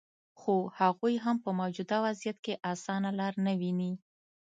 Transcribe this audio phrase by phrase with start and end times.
[0.39, 3.91] خو هغوي هم په موجوده وضعیت کې اسانه لار نه ویني